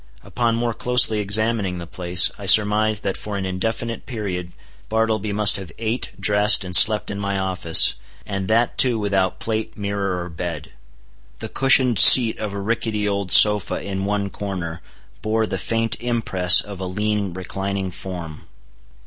[0.23, 4.51] Upon more closely examining the place, I surmised that for an indefinite period
[4.89, 7.93] Bartleby must have ate, dressed, and slept in my office,
[8.25, 10.71] and that too without plate, mirror, or bed.
[11.37, 14.81] The cushioned seat of a rickety old sofa in one corner
[15.21, 18.47] bore the faint impress of a lean, reclining form.